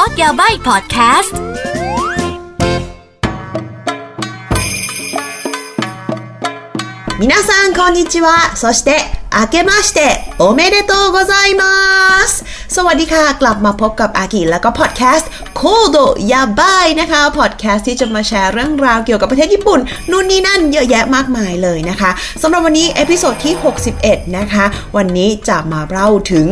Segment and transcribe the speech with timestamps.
[0.00, 1.36] อร์สยาใบพอดแคสต์
[7.20, 8.56] みなさん、こんにちは。
[8.56, 8.96] そして、
[9.32, 10.00] 明けまして、
[10.38, 11.64] おめでとうございま
[12.26, 12.44] す。
[12.76, 15.30] สวัสดีค่ะ กลับมาพบกับอากิและก็พอดแคสต์
[15.64, 15.98] คโด
[16.32, 19.80] ยาบายนะคะพอดแคสต์ที่จะมาแชร์เรื่องราวเกี่ยวกับประเทศญี่ปุ่น
[20.10, 22.10] นู่นนี่นั่นเยอะแยะมากมายเลยนะคะ
[22.42, 23.54] สำหรับวันนี้ episode ที่
[23.96, 24.64] 61 นะคะ
[24.96, 26.46] วันนี้จะมาเล่าถึง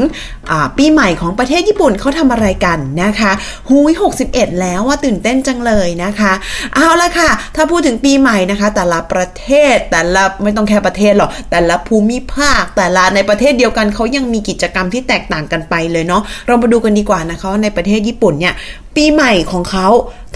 [0.78, 3.32] ปีใหม่ของประเทศญี่ปุ่นเขาทำอะไรกันนะคะ
[3.68, 3.92] หูย
[4.26, 6.32] 61 แล้วว่าตื่นเต้นจังเลยนะคะ
[6.74, 18.54] เอาละค่ะ ถ้าพูดถึงปีใหม่นะคะ แต่ละประเทศแต่ละไม่ต้องแค่ประเทศหรอกแต่ละภูมิภาค แต่ละในประเทศเดียวกันเขายังมีกิจกรรมที่แตกต่างกันไปเลยเนาะเรามาดูกันดีกว่านะคะว่าในประเทศญี่ปุ่นเนี่ย
[18.96, 19.86] ปีใหม่ของเขา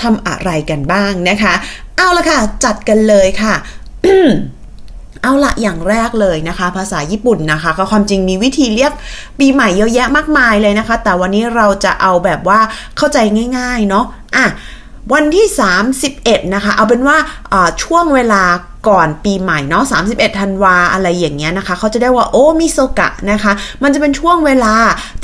[0.02, 1.54] ทำอะไรกันบ้างนะคะ
[1.96, 3.54] เอาละค่ะ จัดกันเลยค่ะ
[5.22, 8.92] เอาละอย่างแรกเลยนะคะ ภาษาญี่ปุ่นนะคะก็ความจริงมีวิธีเรียก
[9.38, 12.60] ปีใหม่เยอะแยะมากมายเลยนะคะ แต่วันนี้เราจะเอาแบบว่า
[12.96, 13.18] เข้าใจ
[13.58, 14.04] ง่าย ๆ เนาะ
[14.36, 14.46] อะ
[15.14, 15.46] วันที่
[16.02, 17.16] 31 นะคะ เอาเป็นว่า
[17.82, 18.42] ช่วงเวลา
[18.88, 24.74] ก่อนปีใหม่เนาะ31ธันวาอะไรอย่างเงี้ยนะคะ เขาจะได้ว่าโอมิโซกะนะคะ มันจะเป็นช่วงเวลา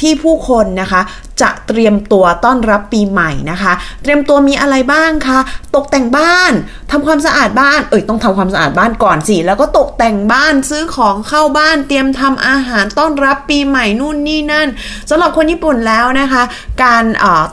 [0.00, 1.00] ที่ผู้คนนะคะ
[1.42, 5.38] จะเตรียมตัวต้อนรับปีใหม่นะคะ เตรียมตัวมีอะไรบ้างคะ
[5.74, 6.52] ตกแต่งบ้าน
[6.90, 14.68] ทำความสะอาดบ้านเอ้ยต้องทำความสะอาดบ้านก่อนสิแล้วก็ตกแต่งบ้านซื้อของเข้าบ้านเตรียมทำอาหารต้อนรับปีใหม่นู่นนี่นั่น
[15.10, 16.42] สำหรับคนญี่ปุ่นแล้วนะคะ
[16.82, 17.04] การ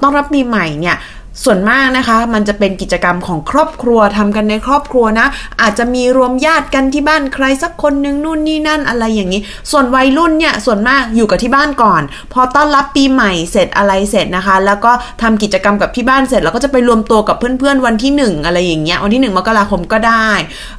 [0.02, 0.98] ต้อนรับปีใหม่เนี่ย
[1.44, 5.28] ส่วนมากนะคะ มันจะเป็นกิจกรรมของครอบครัวทำกันในครอบครัวนะ
[5.62, 12.02] อาจจะมีรวมญาติกันที่บ้านใครสักคนนึงนู่นนี่นั่นอะไรอย่างนี้ ส่วนวัยรุ่นเนี่ยส่วนมากอยู่กับที่บ้านก่อน
[12.34, 20.30] พอต้อนรับปีใหม่เสร็จอะไรเสร็จนะคะ แล้วก็ทำกิจกรรมกับที่บ้านเสร็จ แล้วก็จะไปรวมตัวกับเพื่อนๆวันที่ 1 อะไรอย่างเงี้ยวันที่ 1 มกราคมก็ได้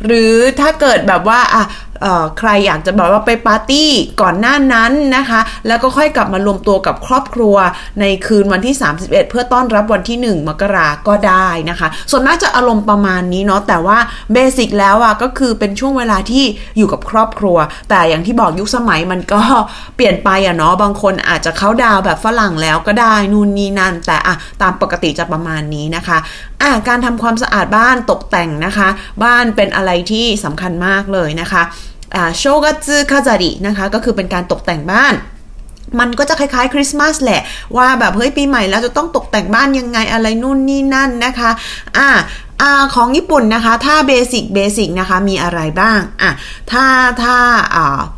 [0.06, 1.64] หรือถ้าเกิดแบบว่าอะ
[2.38, 3.90] ใครอยากจะแบบว่าไปปาร์ตี้
[4.22, 7.56] ก่อนหน้านั้นนะคะ แล้วก็ค่อยกลับมารวมตัวกับครอบครัว
[8.00, 13.98] ในคืนวันที่ 31 เพื่อต้อนรับวันที่ 1 มกราก็ได้นะคะ ส่วนมากจะอารมณ์ประมาณนี้เนาะแต่ว่า
[14.32, 16.44] basic แล้วอะก็คือเป็นช่วงเวลาที่
[16.76, 17.56] อยู่กับครอบครัว
[17.90, 19.42] แต่อย่างที่บอกยุคสมัยมันก็
[19.96, 26.18] เปลี่ยนไปอะเนาะบางคนอาจจะเข้าดาวแบบฝรั่งแล้วก็ได้นู่นนี่นั่น แต่อะตามปกติจะประมาณนี้นะคะ
[26.62, 28.88] อะการทำความสะอาดบ้านตกแต่งนะคะ
[29.24, 31.62] บ้านเป็นอะไรที่สำคัญมากเลยนะคะ
[32.38, 35.14] 正月飾り นะคะก็คือเป็นการตกแต่งบ้าน
[36.00, 37.42] มันก็จะคล้ายๆคริสต์มาสแหละ
[37.76, 41.50] ว่าแบบเฮ้ยปีใหม่แล้วจะต้องตกแต่งบ้านยังไงอะไรนู่นนี่นั่นนะคะ
[41.96, 42.08] อ่า
[42.62, 46.30] อของญี่ปุ่นนะคะ ถ้า basic basic นะคะ มีอะไรบ้างอะ
[46.72, 46.84] ถ้า
[47.22, 47.36] ถ้า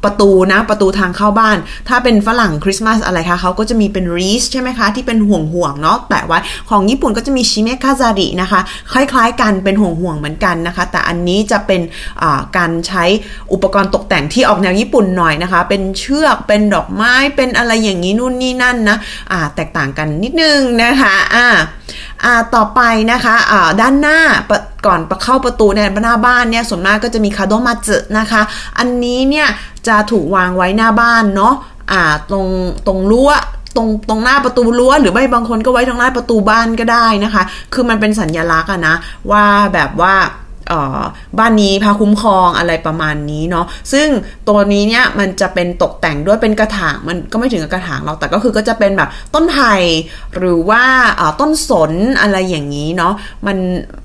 [0.05, 1.57] ประตูนะ ประตูทางเข้าบ้าน
[1.89, 6.39] ถ้าเป็นฝรั่งคริสต์มาสอะไรคะเขาก็จะมีเป็น wreath ใช่ไหมคะ ที่เป็นห่วงห่วงเนาะแปะไว้
[6.71, 8.61] ของญี่ปุ่นก็จะมีชิเมคาซารินะคะ
[8.93, 11.81] คล้ายๆกันเป็นห่วงห่วงเหมือนกันนะคะ แต่อันนี้จะเป็น
[12.57, 13.05] การใช้
[13.53, 18.97] อุปกรณ์ตกแต่งที่ออกแนวญี่ปุ่นหน่อยนะคะ เป็นเชือกเป็นดอกไม้เป็นอะไรอย่างนี้นู่นนี่นั่นนะ
[19.33, 21.82] อ่าแตกต่างกันนิดนึงนะคะอ่าอ่า
[22.55, 22.81] ต่อไป
[23.13, 24.19] นะคะะด้านหน้า
[24.87, 28.43] ก่อนเข้าประตูในหน้าบ้านเนี่ยส่วนมากก็จะมีคาโดมาจึนะคะ
[28.79, 29.49] อันนี้เนี่ย
[29.89, 32.47] จะถูกวางไว้หน้าบ้านเนาะะตรง
[32.87, 33.31] ตรงรั้ว
[33.77, 37.43] ตรงตรงหน้าประตูรั้วหรือไม่บางคนก็ไว้ตรงหน้าประตูบ้านก็ได้นะคะ
[37.73, 38.95] คือมันเป็นสัญญลักษณ์อะนะ
[39.31, 40.15] ว่าแบบว่า
[41.39, 44.09] บ้านนี้พาคุ้มครองอะไรประมาณนี้เนาะซึ่ง
[44.49, 49.75] ตัวนี้เนี่ยมันจะเป็นตกแต่งด้วยเป็นกระถางมันก็ไม่ถึงกับกระถางหรอกแต่ก็คือก็จะเป็นแบบต้นไผ่
[50.37, 50.83] หรือว่า
[51.41, 53.15] ต้นสนอะไรอย่างนี้เนาะ
[53.47, 53.57] มัน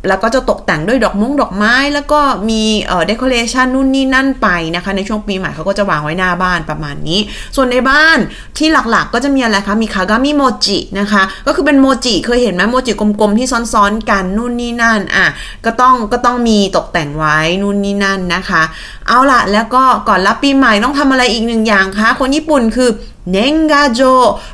[0.08, 2.20] แล้วก็จะตกแต่งด้วยดอกมงดอกไม้แล้วก็
[2.50, 7.20] มีเอ่อเดคอเรชันนู่นนี่นั่นไปนะคะ ในช่วงปีใหม่เขาก็จะวางไว้หน้าบ้านประมาณนี้
[7.56, 8.18] ส่วนในบ้าน
[8.58, 15.26] ที่หลักๆก็จะมีอะไรคะมีคากามิโมจินะคะก็คือเป็นโมจิเคยเห็นไหมโมจิกลมๆที่ซ้อนๆกันนู่นนี่นั่นอะ
[15.66, 18.64] ก็ต้องก็ต้องมีตกแต่งไว้นู่นนี่นั่นนะคะ
[19.08, 22.90] เอาละแล้วก็ก่อนรับปีใหม่ต้องทำอะไรอีกหนึ่งอย่างคะคนญี่ปุ่นคือ
[23.32, 24.02] เนงกาโจ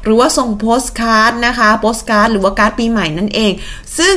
[0.03, 3.51] หรือว่าส่งโปสการ์ดนะคะโปสการ์ดหรือว่าการ์ดปีใหม่นั่นเอง
[3.97, 4.15] ซึ่ง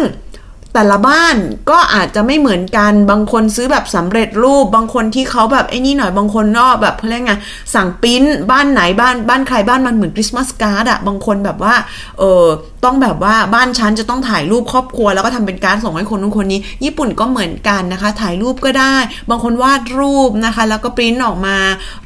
[0.79, 1.37] แต่ละบ้าน
[1.71, 7.33] ก็อาจจะไม่เหมือนกัน บางคนซื้อแบบสำเร็จรูป บางคนที่เขาแบบไอ้นี่หน่อย บางคนนอกแบบเพื่อไง
[7.75, 11.75] สั่งปิ้นบ้านไหนบ้านบ้านใครบ้านมันเหมือนคริสต์มาสการ์ดอะบางคนแบบว่า
[12.19, 12.45] เออ
[12.85, 18.95] ต้องแบบว่าบ้านฉันจะต้องถ่ายรูปครอบครัว แล้วก็ทำเป็นการส่งให้คนนู้นคนนี้ ญี่ปุ่นก็เหมือนกันนะคะ ถ่ายรูปก็ได้
[19.31, 21.57] บางคนวาดรูปนะคะ แล้วก็ปริ้นออกมา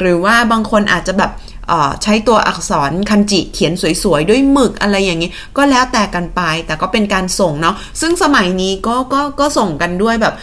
[0.01, 1.31] หรือว่าบางคนอาจจะแบบ
[2.03, 3.73] ใช้ตัวอักษรคันจิเขียน
[4.03, 10.35] สวยๆ ด้วยหมึกอะไรอย่างนี้ ก็แล้วแต่กันไป แต่ก็เป็นการส่งเนาะซึ่งสมัยนี้ก็ก็ก็ส่งกันด้วยแบบ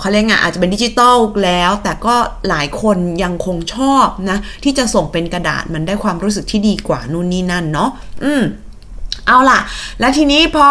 [0.00, 2.14] เขาเรียกไงอาจจะเป็นดิจิตอลแล้ว แต่ก็
[2.48, 7.90] หลายคนยังคงชอบนะ ที่จะส่งเป็นกระดาษมันได้ความรู้สึกที่ดีกว่านู่นนี่นั่นเนาะ
[8.24, 8.42] อืม
[9.26, 9.60] เอาล่ะ
[10.00, 10.68] แล้วทีนี้พอ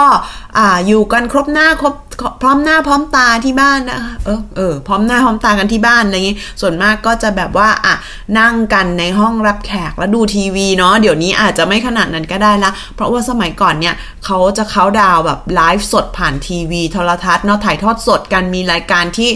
[0.57, 1.95] อ่าอยู่กันครบหน้าครบ
[2.41, 7.95] พร้อมหน้าพร้อมตาที่บ้านนะเออเออพร้อมหน้าพร้อมตากันที่บ้านอะไรอย่างงี้ส่วนมากก็จะแบบว่าอะ
[8.39, 19.29] นั่งกันในห้องรับแขกแล้วดูทีวีเนาะเดี๋ยวนี้อาจจะไม่ขนาดนั้นก็ได้ละ เพราะว่าสมัยก่อนเนี่ยเขาจะเขาดาวแบบไลฟ์สดผ่านทีวีโทรทัศน์เนาะถ่ายทอดสดกันมีรายการที่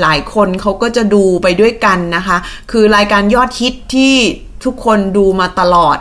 [0.00, 2.36] หลายคนเขาก็จะดูไปด้วยกันนะคะ
[2.70, 4.14] คือรายการยอดฮิตที่
[4.64, 5.98] ทุกคนดูมาตลอด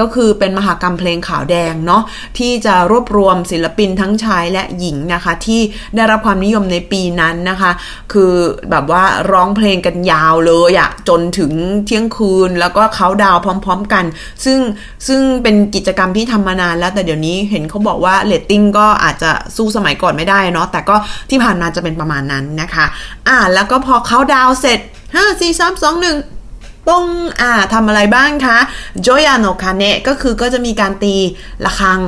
[0.00, 2.02] ก็คือเป็นมหากรรมเพลงขาวแดงเนาะ
[2.38, 5.60] ที่จะรวบรวมศิลปินทั้งชายและหญิงนะคะ ที่
[5.96, 7.72] ได้รับความนิยมในปีนั้นนะคะ
[8.12, 8.32] คือ
[8.70, 11.52] แบบว่าร้องเพลงกันยาวเลยอะจนถึง
[11.86, 14.04] เที่ยงคืนแล้วก็เขาดาวพร้อม ๆกัน
[14.44, 14.58] ซึ่ง
[15.06, 20.96] ซึ่งเป็นกิจกรรมที่ทำมานานแล้วแต่เดี๋ยวนี้เห็นเขาบอกว่าเลตติ้งก็อาจจะสู้สมัยก่อนไม่ได้เนาะแต่ก็
[21.30, 22.86] ที่ผ่านมาจะเป็นประมาณนั้นนะคะ
[23.28, 24.80] อ่าแล้วก็พอเขาดาวเสร็จ
[25.14, 26.35] 5 4 3 2 1
[26.88, 27.04] ป้ง
[27.40, 28.58] อ่าทำอะไรบ้างคะ
[29.02, 31.14] 除夜の鐘 ก็คือก็จะมีการตี
[31.64, 32.00] ระฆัง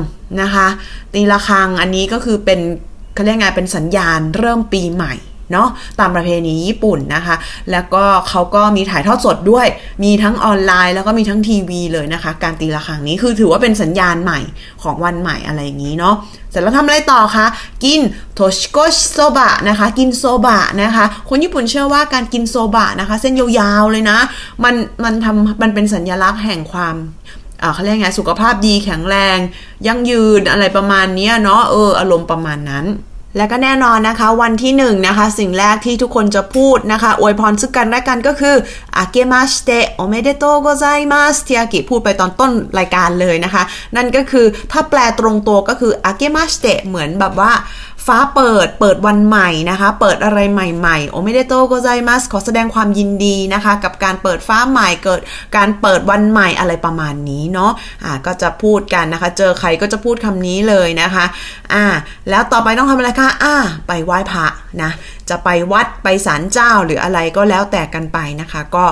[0.42, 0.66] นะคะ
[1.14, 2.60] ตีระฆังอันนี้ก็คือเป็น
[3.14, 5.14] เขาเรียกไงเป็นสัญญาณเริ่มปีใหม่
[5.52, 5.68] เนาะ
[6.00, 7.36] ตามประเพณีญี่ปุ่นนะคะ
[7.70, 9.66] แล้วก็เขาก็มีถ่ายทอดสดด้วย
[10.04, 14.40] มีทั้งออนไลน์แล้วก็มีทั้งทีวีเลยนะคะ การตีระฆังนี้คือถือว่าเป็นสัญญาณใหม่
[14.82, 16.14] ของวันใหม่อะไรอย่างนี้เนาะ
[16.50, 17.46] เสร็จแล้วทำอะไรต่อคะ
[17.84, 18.00] กิน
[18.34, 24.18] โทชิโกชโซบะนะคะ กินโซบะนะคะ คนญี่ปุ่นเชื่อว่าการกินโซบะนะคะ เส้นยาวๆเลยนะ
[24.64, 24.74] มัน
[25.04, 26.96] มันทำมันเป็นสัญลักษณ์แห่งความ
[27.74, 29.38] เขาเรียกไงสุขภาพดีแข็งแรง
[29.86, 32.84] ยั่งยืนอะไรประมาณนี้เนาะเอออารมณ์ประมาณนั้น
[33.36, 38.56] และก็แน่นอนนะคะ วันที่1 นะคะ สิ่งแรกที่ทุกคนจะพูดนะคะ อวยพรซึ่งกันและกันก็คือ
[38.96, 43.62] 明けましておめでとうございます ที่อากิพูดไปตอนต้นรายการเลยนะคะ
[43.96, 47.52] นั่นก็คือถ้าแปลตรงตัวก็คือ明けまして เหมือนแบบว่า
[48.08, 55.20] ฟ้าเปิดเปิดวันใหม่นะคะ เปิดอะไรใหม่ๆおめでとうございます ขอแสดงความยินดีนะคะ กับการเปิดฟ้าใหม่เกิด
[55.56, 57.72] การเปิดวันใหม่อะไรประมาณนี้เนาะ
[58.05, 61.25] อ่าก็จะพูดกันนะคะ เจอใครก็จะพูดคำนี้เลยนะคะ
[61.75, 61.84] อ่า
[62.31, 63.55] แล้วต่อไปต้องทำอะไรคะอ่า
[63.87, 64.46] ไปไหว้พระ
[64.82, 64.90] นะ
[65.30, 68.84] จะไปวัดไปศาลเจ้าหรืออะไรก็แล้วแต่กันไปนะคะ ก็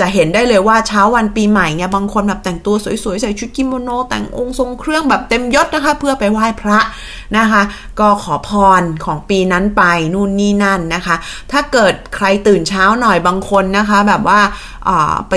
[0.00, 2.74] จะเห็นได้เลยว่าเช้าวันปีใหม่เนี่ยบางคนแบบแต่งตัว
[3.04, 6.78] สวยๆ ใส่ชุดกิโมโน แต่งองค์ทรงเครื่องแบบเต็มยศนะคะ เพื่อไปไหว้พระ
[7.38, 7.62] นะคะ
[8.00, 8.50] ก็ขอพ
[8.80, 9.82] รของปีนั้นไป
[10.14, 11.16] นู่นนี่นั่นนะคะ
[11.52, 14.40] ถ้าเกิดใครตื่นเช้าหน่อยบางคนนะคะ แบบว่า
[15.28, 15.32] ไป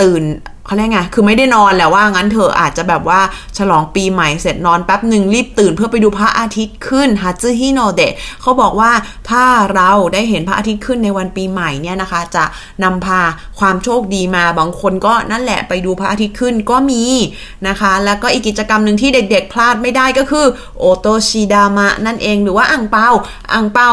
[0.00, 0.22] ตื่น
[0.70, 3.20] เขาเรียกไง คือไม่ได้นอนแล้วว่างั้นเธออาจจะแบบว่า
[3.58, 8.92] ฉลองปีใหม่เสร็จนอนแป๊บหนึ่งรีบตื่นเพื่อไปดูพระอาทิตย์ขึ้นฮัจิฮิโนเดะเขาบอกว่า
[9.30, 9.44] ถ้า
[9.74, 12.44] เราได้เห็นพระอาทิตย์ขึ้นในวันปีใหม่เนี่ยนะคะ จะ
[12.84, 13.20] นำพา
[13.58, 17.04] ความโชคดีมาบางคนก็นั่นแหละไปดูพระอาทิตย์ขึ้นก็มี
[17.68, 20.46] นะคะ แล้วก็อีกกิจกรรมหนึ่งที่เด็กๆพลาดไม่ได้ก็คือ
[20.78, 23.08] โอโตชิดามะนั่นเองหรือว่าอ่างเปา
[23.52, 23.90] อ่างเปา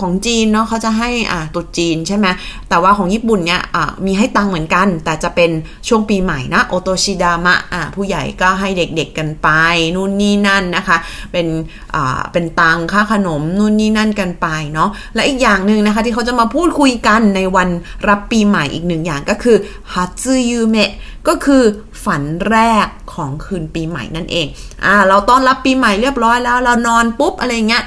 [0.00, 2.26] ของจีนเนาะเขาจะให้อ่าตุดจีนใช่ไหม
[2.68, 5.50] แต่ว่าของญี่ปุ่นเนี่ยอ่ามีให้ตังเหมือนกัน แต่จะเป็น
[5.88, 9.48] ช่วงปีใหม่นะโอโตชิดามะอ่าผู้ใหญ่ก็ให้เด็กๆกันไป
[9.94, 10.96] นู่นนี่นั่นนะคะ
[11.32, 11.46] เป็น
[11.94, 17.68] อ่าเป็นตังค่าขนมนู่นนี่นั่นกันไปเนาะและอีกอย่างหนึ่งนะคะที่เขาจะมาพูดคุยกันในวัน
[18.08, 19.56] รับปีใหม่อีกหนึ่งอย่างก็คือ
[19.92, 20.90] ฮัตซึยูเมะ
[21.28, 21.62] ก็คือ
[22.04, 24.46] ฝันแรกของคืนปีใหม่นั่นเอง
[24.84, 27.82] อ่าเราต้อนรับปีใหม่เรียบร้อยแล้ว เรานอนปุ๊บอะไรเงี้ย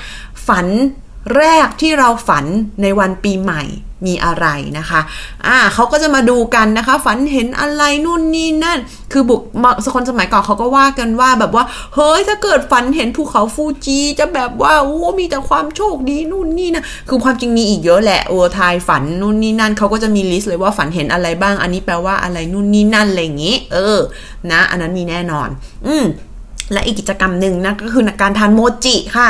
[0.48, 0.68] ฝัน
[1.38, 2.46] แรกที่เราฝัน
[2.82, 3.64] ในวันปีใหม่
[4.08, 4.48] มีอะไร
[4.80, 5.02] นะคะ
[5.48, 8.80] อ่าเขาก็จะมาดูกันนะคะ ฝันเห็นอะไรนู่นนี่นั่น
[9.12, 9.42] คือบุก
[9.96, 11.64] คนสมัยก่อนเขาก็ว่ากันว่าแบบว่า
[11.96, 24.00] เฮ้ย ถ้าเกิดฝันเห็นภูเขาฟูจิจะแบบว่า โอ้ มีแต่ความโชคดีนู่นนี่นะ คือความจริงมีอีกเยอะแหละ โอ้ทายฝันนู่นนี่นั่น เขาก็จะมีลิสต์เลยว่าฝันเห็นอะไรบ้าง อันนี้แปลว่าอะไรนู่นนี่นั่นอะไรอย่างงี้ เออ
[24.52, 25.50] นะ อันนั้นมีแน่นอน
[25.88, 26.06] อืม
[26.74, 29.30] และอีกกิจกรรมหนึ่งนะก็คือการทานโมจิค่ะ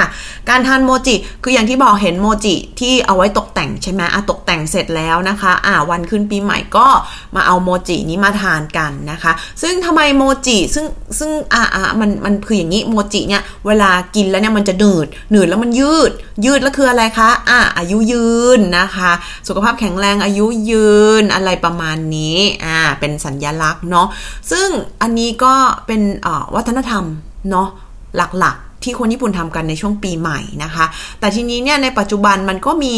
[0.49, 6.87] การทานโมจิคืออย่างที่บอกเห็นโมจิที่เอาไว้ตกแต่งใช่ไหมอะตกแต่งเสร็จแล้วนะคะ อ่าวันขึ้นปีใหม่ก็
[7.35, 9.31] มาเอาโมจินี้มาทานกันนะคะ
[9.61, 10.85] ซึ่งทำไมโมจิซึ่ง
[11.19, 16.11] ซึ่งอ่าอ่ามันมันคืออย่างนี้โมจิเนี่ยเวลากินแล้วเนี่ยมันจะหนืดหนืดแล้วมันยืด
[16.45, 19.11] ยืดแล้วคืออะไรคะอ่าอายุยืนนะคะ
[19.47, 20.89] สุขภาพแข็งแรงอายุยื
[21.21, 24.07] นอะไรประมาณนี้อ่าเป็นสัญญลักษณ์เนาะ
[24.51, 24.67] ซึ่ง
[25.01, 25.53] อันนี้ก็
[25.87, 27.05] เป็นอ่าวัฒนธรรม
[27.49, 27.67] เนาะ
[28.15, 30.85] หลักๆ ที่คนญี่ปุ่นทำกันในช่วงปีใหม่นะคะ
[31.19, 32.93] แต่ทีนี้เนี่ยในปัจจุบันมันก็มี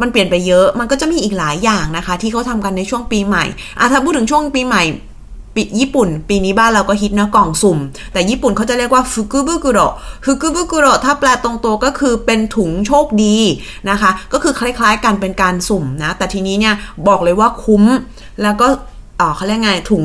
[0.00, 3.44] มันเปลี่ยนไปเยอะ มันก็จะมีอีกหลายอย่างนะคะ ที่เขาทำกันในช่วงปีใหม่
[3.78, 4.84] อะถ้าพูดถึงช่วงปีใหม่
[5.54, 7.78] ปีญี่ปุ่น ปีนี้บ้านเราก็ฮิตนะกล่องสุ่ม
[8.12, 9.78] แต่ญี่ปุ่นเขาจะเรียกว่าฟุกุบุกุโร
[10.24, 13.36] ฟุกุบุกุโรถ้าแปลตรงตัวก็คือเป็นถุงโชคดี
[13.90, 16.74] นะคะ ก็คือคล้ายๆกันเป็นการสุ่มนะ แต่ทีนี้เนี่ย
[17.08, 17.84] บอกเลยว่าคุ้ม
[18.42, 18.66] แล้วก็
[19.36, 20.04] เขาเรียกไงถุง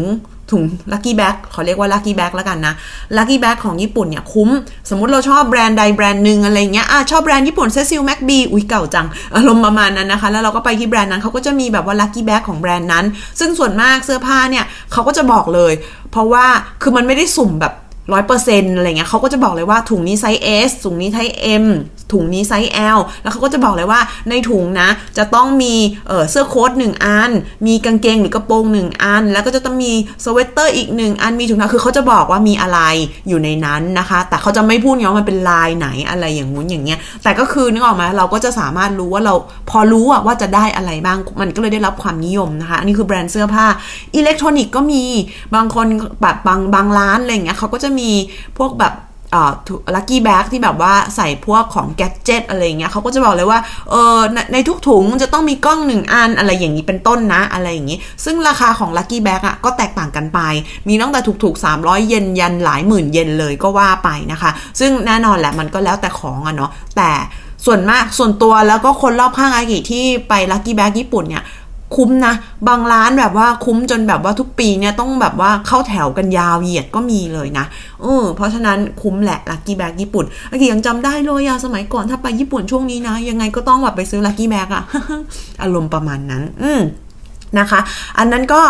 [0.51, 2.73] ถุง lucky bag ขอเรียกว่า lucky bag แล้วกันนะ
[3.17, 4.49] lucky bag ของญี่ปุ่นเนี่ยคุ้ม
[4.89, 13.05] สมมติเราชอบแบรนด์ใดแบรนด์หนึ่งอะไรเงี้ยอะชอบแบรนด์ญี่ปุ่น Cecil McBee อุ้ยเก่าจังอารมณ์ประมาณนั้นนะคะ แล้วเราก็ไปที่แบรนด์นั้นเขาก็จะมีแบบว่า lucky bag ของแบรนด์นั้น
[13.39, 15.73] ซึ่งส่วนมากเสื้อผ้าเนี่ยเขาก็จะบอกเลย
[16.11, 16.45] เพราะว่า
[16.81, 17.73] คือมันไม่ได้สุ่มแบบ
[18.13, 21.65] ร้อยเปอร์เซ็นต์อะไรเงี้ยเขาก็จะบอกเลยว่าถุงนี้ size S ถุงนี้ size M
[22.11, 23.99] ถุงนี้ size L แล้วเขาก็จะบอกเลยว่า
[24.29, 25.73] ในถุงนะ จะต้องมี
[26.07, 27.31] เเสื้อโค้ทหนึ่งอัน
[27.67, 29.91] มีกางเกงหรือกระโปรงหนึ่งอัน แล้วก็จะต้องมี
[30.25, 32.79] สเวตเตอร์อีกหนึ่งอันมีถุงเท้าคือเขาจะบอกว่ามีอะไร
[33.27, 39.33] อยู่ในนั้นนะคะ แต่เขาจะไม่พูดไงว่ามันเป็นลายไหนอะไรอย่างงู้นอย่างเงี้ย แต่ก็คือนึกออกไหมเราก็จะสามารถรู้ว่าเรา
[39.69, 43.65] พอรู้อะว่าจะได้อะไรบ้าง มันก็เลยได้รับความนิยมนะคะ อันนี้คือแบรนด์เสื้อผ้า
[44.15, 45.03] อิเล็กทรอนิกส์ก็มี
[45.55, 45.85] บางคน
[46.21, 48.11] แบบบางบางร้านอะไรเงี้ยเขาก็จะมี
[48.57, 48.95] พวกแบบ
[49.95, 60.39] lucky bag ที่แบบว่าใส่พวกของ gadget อะไรเงี้ยเขาก็จะบอกเลยว่าเออในในทุกถุงจะต้องมีกล้องหนึ่งอันอะไรอย่างนี้เป็นต้นนะอะไรอย่างนี้ ซึ่งราคาของ lucky bag อะก็แตกต่างกันไป
[60.87, 67.11] มีตั้งแต่ถูกๆ 300 เยนยันหลายหมื่นเยนเลยก็ว่าไปนะคะ ซึ่งแน่นอนแหละมันก็แล้วแต่ของอะเนาะแต่
[67.65, 71.43] ส่วนมากส่วนตัวแล้วก็คนรอบข้างอากิที่ไป lucky bag ญี่ปุ่นเนี่ย
[71.95, 72.33] คุ้มนะ
[72.67, 77.65] บางร้านแบบว่าคุ้มจนแบบว่าทุกปีเนี่ยต้องแบบว่าเข้าแถวกันยาวเหยียดก็มีเลยนะ
[78.01, 84.83] เออเพราะฉะนั้นคุ้มแหละ lucky bag ญี่ปุ่นอากิยังจำได้เลยอะสมัยก่อนถ้าไปญี่ปุ่นช่วงนี้นะ ยังไงก็ต้องแบบไปซื้อ lucky bag อะ
[85.61, 86.81] อารมณ์ประมาณนั้น อืม
[87.59, 87.79] นะคะ
[88.17, 88.61] อันนั้นก็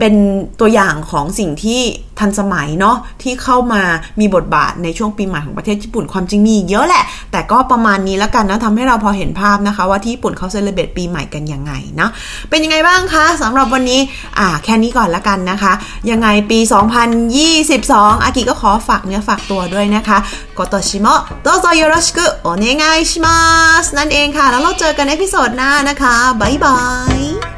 [0.00, 0.14] เป็น
[0.60, 1.80] ตัวอย่างของสิ่งที่
[2.20, 3.82] ทันสมัยเนาะที่เข้ามา
[4.20, 12.08] มีบทบาทในช่วงปีใหม่ของประเทศญี่ปุ่นความจริงมีเยอะแหละ แต่ก็ประมาณนี้แล้วกันนะทำให้เราพอเห็นภาพนะคะ ว่าที่ญี่ปุ่นเขา celebrate ปีใหม่กันยังไงนะ
[12.50, 14.00] เป็นยังไงบ้างคะสำหรับวันนี้
[14.38, 15.72] อ่าแค่นี้ก่อนแล้วกันนะคะ
[16.10, 16.58] ยังไงปี
[17.46, 20.18] 2022 อากิก็ขอฝากเนื้อฝากตัวด้วยนะคะ
[20.58, 26.78] 今年もどうぞよろしくお願いしますนั่นเองค่ะ แล้วเราเจอกันใน episode หน้านะคะบ๊ายบา
[27.18, 27.57] ย